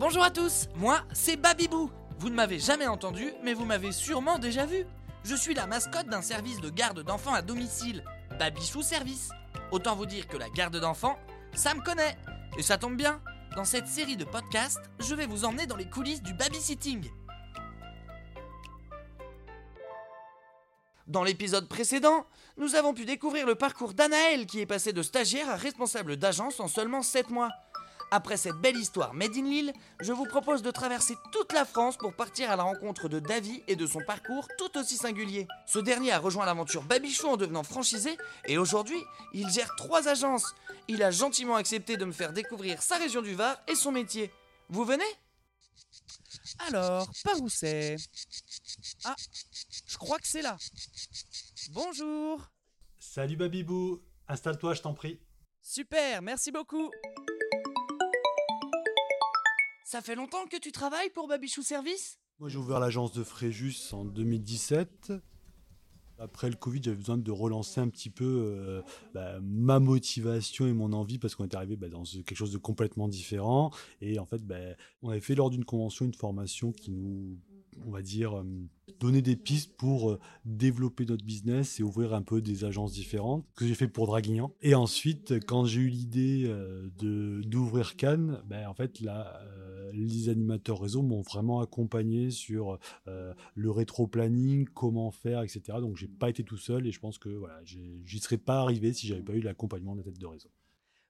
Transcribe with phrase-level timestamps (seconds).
[0.00, 1.90] Bonjour à tous, moi c'est Babibou.
[2.18, 4.86] Vous ne m'avez jamais entendu, mais vous m'avez sûrement déjà vu.
[5.24, 8.02] Je suis la mascotte d'un service de garde d'enfants à domicile,
[8.38, 9.28] Babichou Service.
[9.70, 11.18] Autant vous dire que la garde d'enfants,
[11.52, 12.16] ça me connaît.
[12.56, 13.20] Et ça tombe bien,
[13.54, 17.10] dans cette série de podcasts, je vais vous emmener dans les coulisses du babysitting.
[21.08, 22.24] Dans l'épisode précédent,
[22.56, 26.58] nous avons pu découvrir le parcours d'Anaël qui est passé de stagiaire à responsable d'agence
[26.58, 27.50] en seulement 7 mois.
[28.12, 31.96] Après cette belle histoire made in Lille, je vous propose de traverser toute la France
[31.96, 35.46] pour partir à la rencontre de Davy et de son parcours tout aussi singulier.
[35.66, 39.00] Ce dernier a rejoint l'aventure Babichou en devenant franchisé et aujourd'hui,
[39.32, 40.54] il gère trois agences.
[40.88, 44.32] Il a gentiment accepté de me faire découvrir sa région du Var et son métier.
[44.68, 45.04] Vous venez?
[46.66, 47.94] Alors, par où c'est?
[49.04, 49.14] Ah,
[49.86, 50.56] je crois que c'est là.
[51.70, 52.50] Bonjour
[52.98, 55.20] Salut Babibou, installe-toi, je t'en prie.
[55.62, 56.90] Super, merci beaucoup
[59.90, 62.20] Ça fait longtemps que tu travailles pour Babichou Service?
[62.38, 65.12] Moi j'ai ouvert l'agence de Fréjus en 2017.
[66.16, 68.82] Après le Covid, j'avais besoin de relancer un petit peu euh,
[69.14, 72.58] bah, ma motivation et mon envie parce qu'on était arrivé bah, dans quelque chose de
[72.58, 73.72] complètement différent.
[74.00, 74.60] Et en fait, bah,
[75.02, 77.36] on avait fait lors d'une convention une formation qui nous
[77.86, 78.44] on va dire, euh,
[79.00, 83.44] donner des pistes pour euh, développer notre business et ouvrir un peu des agences différentes
[83.56, 84.54] que j'ai fait pour Draguignan.
[84.60, 86.44] Et ensuite, quand j'ai eu l'idée
[86.98, 89.40] de d'ouvrir Cannes, en fait, là,
[89.92, 95.78] les animateurs réseau m'ont vraiment accompagné sur le rétro-planning, comment faire, etc.
[95.80, 98.92] Donc, j'ai pas été tout seul et je pense que voilà, j'y serais pas arrivé
[98.92, 100.50] si j'avais pas eu l'accompagnement de la tête de réseau.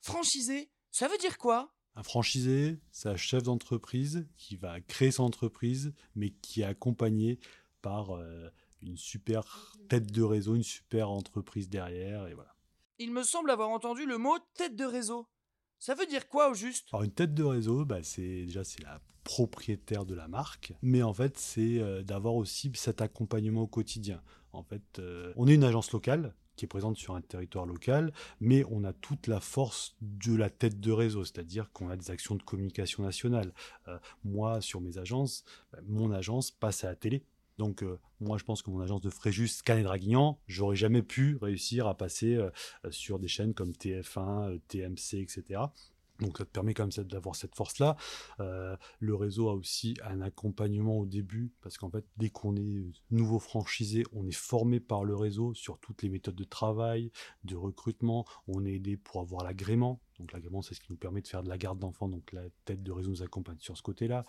[0.00, 1.72] Franchisé, ça veut dire quoi?
[1.94, 7.40] Un franchisé, c'est un chef d'entreprise qui va créer son entreprise, mais qui est accompagné
[7.82, 8.48] par euh,
[8.82, 12.54] une super tête de réseau, une super entreprise derrière, et voilà.
[12.98, 15.26] Il me semble avoir entendu le mot tête de réseau.
[15.78, 16.88] Ça veut dire quoi au juste?
[16.92, 21.02] Alors une tête de réseau, bah, c'est déjà c'est la propriétaire de la marque, mais
[21.02, 24.22] en fait c'est euh, d'avoir aussi cet accompagnement au quotidien.
[24.52, 28.12] En fait, euh, on est une agence locale, qui est présente sur un territoire local,
[28.40, 32.10] mais on a toute la force de la tête de réseau, c'est-à-dire qu'on a des
[32.10, 33.54] actions de communication nationale.
[33.86, 37.22] Euh, moi, sur mes agences, bah, mon agence passe à la télé.
[37.58, 41.02] Donc euh, moi je pense que mon agence de Fréjus, Cannes et Draguignan, j'aurais jamais
[41.02, 42.50] pu réussir à passer euh,
[42.90, 45.60] sur des chaînes comme TF1, TMC, etc.
[46.20, 47.96] Donc ça te permet quand même d'avoir cette force-là.
[48.40, 52.86] Euh, le réseau a aussi un accompagnement au début, parce qu'en fait, dès qu'on est
[53.10, 57.12] nouveau franchisé, on est formé par le réseau sur toutes les méthodes de travail,
[57.44, 60.00] de recrutement, on est aidé pour avoir l'agrément.
[60.18, 62.08] Donc l'agrément, c'est ce qui nous permet de faire de la garde d'enfants.
[62.08, 64.24] Donc la tête de réseau nous accompagne sur ce côté-là.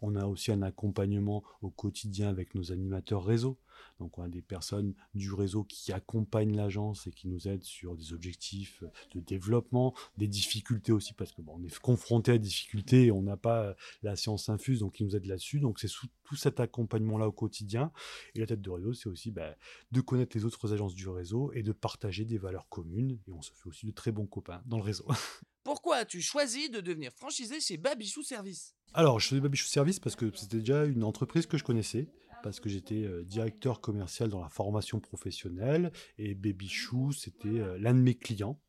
[0.00, 3.58] On a aussi un accompagnement au quotidien avec nos animateurs réseau.
[3.98, 7.96] Donc on a des personnes du réseau qui accompagnent l'agence et qui nous aident sur
[7.96, 8.84] des objectifs
[9.14, 13.12] de développement, des difficultés aussi, parce que bon, on est confronté à des difficultés et
[13.12, 15.60] on n'a pas la science infuse, donc ils nous aident là-dessus.
[15.60, 15.88] Donc c'est
[16.24, 17.92] tout cet accompagnement-là au quotidien.
[18.34, 19.54] Et la tête de réseau, c'est aussi bah,
[19.90, 23.18] de connaître les autres agences du réseau et de partager des valeurs communes.
[23.26, 25.06] Et on se fait aussi de très bons copains dans le réseau.
[25.64, 28.74] Pourquoi as-tu choisi de devenir franchisé chez Babichou Service?
[28.94, 32.08] Alors, je faisais Babichou Service parce que c'était déjà une entreprise que je connaissais,
[32.42, 37.94] parce que j'étais euh, directeur commercial dans la formation professionnelle, et Babichou, c'était euh, l'un
[37.94, 38.60] de mes clients.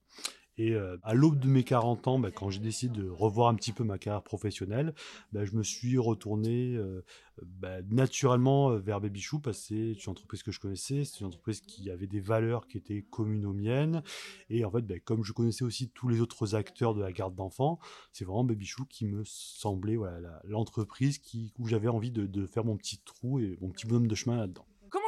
[0.58, 3.56] Et euh, à l'aube de mes 40 ans, bah, quand j'ai décidé de revoir un
[3.56, 4.94] petit peu ma carrière professionnelle,
[5.32, 7.04] bah, je me suis retourné euh,
[7.42, 11.28] bah, naturellement euh, vers Babychou parce que c'est une entreprise que je connaissais, c'est une
[11.28, 14.04] entreprise qui avait des valeurs qui étaient communes aux miennes.
[14.50, 17.80] Et en fait, comme je connaissais aussi tous les autres acteurs de la garde d'enfants,
[18.12, 19.98] c'est vraiment Babychou qui me semblait
[20.44, 21.20] l'entreprise
[21.58, 24.38] où j'avais envie de, de faire mon petit trou et mon petit bonhomme de chemin
[24.38, 24.66] là-dedans.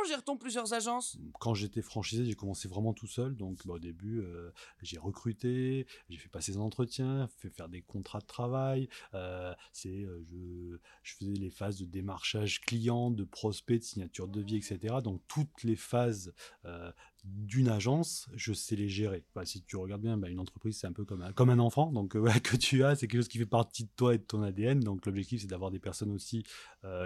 [0.07, 1.17] Gère-t-on plusieurs agences?
[1.39, 3.35] Quand j'étais franchisé, j'ai commencé vraiment tout seul.
[3.35, 4.51] Donc bah, au début, euh,
[4.81, 8.89] j'ai recruté, j'ai fait passer des entretiens, fait faire des contrats de travail.
[9.13, 14.41] Euh, c'est, euh, je, faisais les phases de démarchage client, de prospect, de signature de
[14.41, 14.95] vie, etc.
[15.03, 16.33] Donc toutes les phases
[17.23, 19.23] d'une agence, je sais les gérer.
[19.45, 21.91] si tu regardes bien, bah, une entreprise, c'est un peu comme un, comme un enfant
[21.91, 22.11] donc,
[22.44, 24.79] que tu as, c'est quelque chose qui fait partie de toi et de ton ADN.
[24.79, 26.44] Donc l'objectif, c'est d'avoir des personnes aussi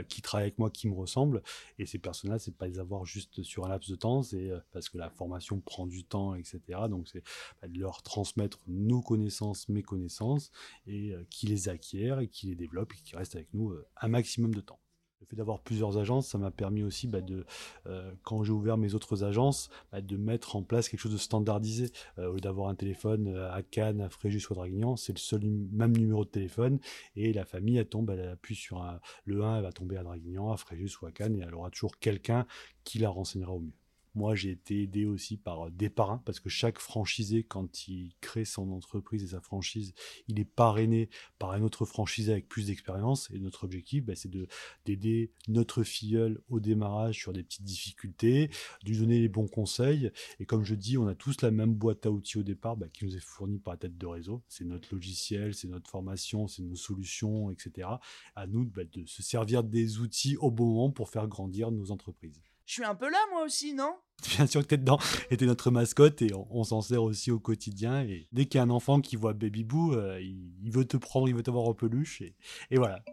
[0.10, 1.42] qui travaillent avec moi, qui me ressemblent.
[1.78, 4.60] Et ces personnes-là, c'est pas les avoir juste sur un laps de temps, c'est euh,
[4.72, 6.60] parce que la formation prend du temps, etc.
[6.90, 7.24] Donc c'est
[7.62, 10.52] bah, de leur transmettre nos connaissances, mes connaissances,
[10.88, 14.54] et qui les acquièrent et qui les développent et qui restent avec nous un maximum
[14.54, 14.80] de temps.
[15.22, 17.46] Le fait d'avoir plusieurs agences, ça m'a permis aussi, bah, de,
[17.88, 21.18] euh, quand j'ai ouvert mes autres agences, bah, de mettre en place quelque chose de
[21.18, 21.92] standardisé.
[22.18, 25.12] Euh, au lieu d'avoir un téléphone euh, à Cannes, à Fréjus ou à Draguignan, c'est
[25.12, 26.80] le seul même numéro de téléphone.
[27.18, 30.04] Et la famille, elle tombe, elle appuie sur un, le 1, elle va tomber à
[30.04, 32.46] Draguignan, à Fréjus ou à Cannes, et elle aura toujours quelqu'un
[32.86, 33.79] qui la renseignera au mieux.
[34.16, 38.46] Moi, j'ai été aidé aussi par des parrains parce que chaque franchisé, quand il crée
[38.46, 39.94] son entreprise et sa franchise,
[40.28, 43.30] il est parrainé par un autre franchisé avec plus d'expérience.
[43.32, 44.48] Et notre objectif, bah, c'est de
[44.86, 48.50] d'aider notre filleul au démarrage sur des petites difficultés,
[48.84, 50.12] de lui donner les bons conseils.
[50.40, 52.88] Et comme je dis, on a tous la même boîte à outils au départ bah,
[52.90, 54.44] qui nous est fournie par la tête de réseau.
[54.48, 57.88] C'est notre logiciel, c'est notre formation, c'est nos solutions, etc.
[58.36, 61.92] À nous bah, de se servir des outils au bon moment pour faire grandir nos
[61.92, 62.42] entreprises.
[62.70, 63.98] Je suis un peu là, moi aussi, non?
[64.38, 65.00] Bien sûr que t'es dedans.
[65.32, 68.04] Et t'es notre mascotte et on, s'en sert aussi au quotidien.
[68.04, 70.96] Et dès qu'il y a un enfant qui voit Baby Boo, euh, il, veut te
[70.96, 72.22] prendre, il veut t'avoir en peluche.
[72.22, 72.36] Et,
[72.70, 73.04] et voilà.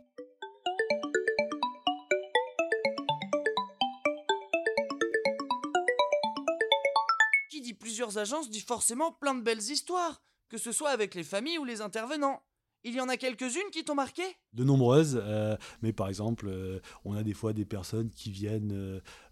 [7.48, 11.24] Qui dit plusieurs agences dit forcément plein de belles histoires, que ce soit avec les
[11.24, 12.42] familles ou les intervenants.
[12.84, 14.22] Il y en a quelques-unes qui t'ont marqué?
[14.56, 18.72] De nombreuses, euh, mais par exemple, euh, on a des fois des personnes qui viennent,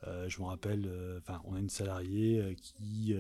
[0.06, 0.86] euh, je me rappelle,
[1.18, 3.14] enfin, on a une salariée qui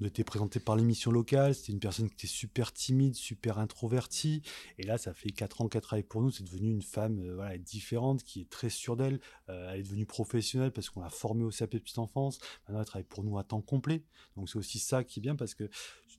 [0.00, 4.40] nous était présentée par l'émission locale, c'était une personne qui était super timide, super introvertie,
[4.78, 7.58] et là, ça fait 4 ans qu'elle travaille pour nous, c'est devenu une femme voilà,
[7.58, 11.50] différente, qui est très sûre d'elle, elle est devenue professionnelle parce qu'on l'a formée au
[11.50, 14.04] CAP Petite Enfance, maintenant elle travaille pour nous à temps complet,
[14.36, 15.68] donc c'est aussi ça qui est bien parce que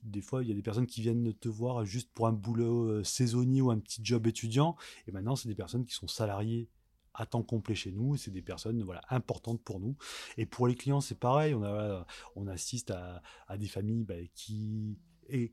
[0.04, 3.02] des fois, il y a des personnes qui viennent te voir juste pour un boulot
[3.04, 4.76] saisonnier ou un petit job étudiant.
[5.06, 6.68] Et maintenant, c'est des personnes qui sont salariées
[7.14, 8.16] à temps complet chez nous.
[8.16, 9.96] C'est des personnes voilà, importantes pour nous.
[10.36, 11.54] Et pour les clients, c'est pareil.
[11.54, 12.04] On,
[12.36, 13.22] on assiste à,
[13.56, 14.98] des familles bah, qui,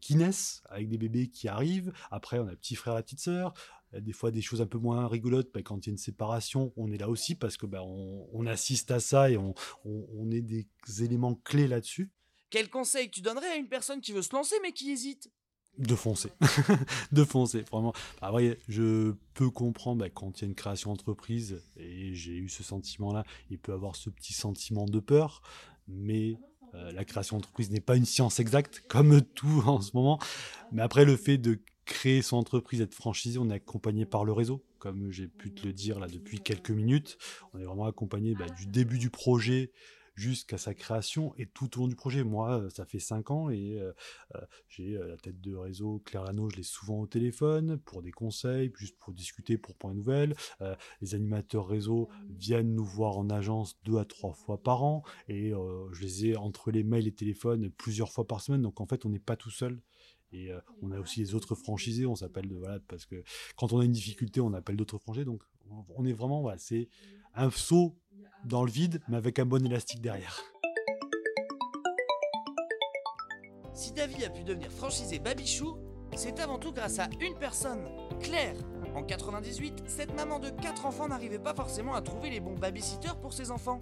[0.02, 1.94] qui naissent avec des bébés qui arrivent.
[2.10, 3.54] Après, on a petit frère et petite sœur.
[3.94, 5.52] Des fois, des choses un peu moins rigolotes.
[5.54, 8.46] Bah, quand il y a une séparation, on est là aussi parce que bah, on,
[8.46, 9.54] assiste à ça et on,
[9.86, 10.68] on est des
[11.00, 12.12] éléments clés là-dessus.
[12.50, 15.32] Quel conseil tu donnerais à une personne qui veut se lancer mais qui hésite?
[15.78, 16.32] De foncer,
[17.12, 17.94] de foncer, vraiment.
[18.22, 22.50] Après, je peux comprendre bah, quand il y a une création d'entreprise, et j'ai eu
[22.50, 25.42] ce sentiment-là, il peut avoir ce petit sentiment de peur,
[25.88, 26.38] mais
[26.76, 30.20] euh, la création d'entreprise n'est pas une science exacte, comme tout en ce moment.
[30.72, 34.32] Mais après, le fait de créer son entreprise, d'être franchisé, on est accompagné par le
[34.32, 37.18] réseau, comme j'ai pu te le dire là depuis quelques minutes.
[37.54, 39.72] On est vraiment accompagné bah, du début du projet
[40.22, 42.24] jusqu'à sa création et tout au long du projet.
[42.24, 43.92] Moi, ça fait cinq ans et euh,
[44.36, 48.04] euh, j'ai euh, la tête de réseau Claire Lano, je l'ai souvent au téléphone pour
[48.04, 50.36] des conseils, juste pour discuter, pour point nouvelle.
[51.02, 55.52] les animateurs réseau viennent nous voir en agence deux à trois fois par an et
[55.92, 58.62] je les ai entre les mails et téléphones plusieurs fois par semaine.
[58.62, 59.82] Donc en fait, on n'est pas tout seul.
[60.34, 60.50] Et
[60.82, 63.24] on a aussi les autres franchisés, on s'appelle de voilà parce que
[63.58, 65.26] quand on a une difficulté, on appelle d'autres franchisés.
[65.26, 65.44] Donc
[65.96, 66.88] on est vraiment voilà, c'est
[67.36, 67.98] un saut
[68.46, 70.40] dans le vide, mais avec un bon élastique derrière.
[73.74, 75.78] Si Davy a pu devenir franchisé Babichou,
[76.16, 77.88] c'est avant tout grâce à une personne,
[78.20, 78.56] Claire.
[78.96, 83.18] En 98, cette maman de 4 enfants n'arrivait pas forcément à trouver les bons babysitters
[83.22, 83.80] pour ses enfants.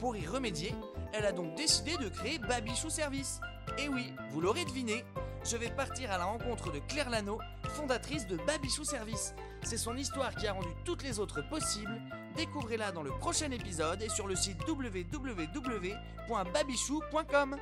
[0.00, 0.72] Pour y remédier,
[1.12, 3.40] elle a donc décidé de créer Babichou Service.
[3.78, 5.04] Et oui, vous l'aurez deviné,
[5.48, 7.38] je vais partir à la rencontre de Claire Lano,
[7.68, 9.32] fondatrice de Babichou Service.
[9.62, 12.02] C'est son histoire qui a rendu toutes les autres possibles.
[12.36, 17.56] Découvrez-la dans le prochain épisode et sur le site www.babichou.com.